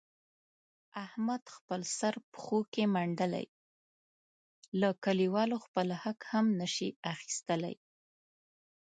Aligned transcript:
احمد 1.05 1.43
خپل 1.55 1.81
سر 1.97 2.13
پښو 2.31 2.59
کې 2.73 2.83
منډلی، 2.95 3.45
له 4.81 4.89
کلیوالو 5.03 5.57
خپل 5.65 5.87
حق 6.03 6.19
هم 6.31 6.45
نشي 6.61 6.89
اخستلای. 7.13 7.75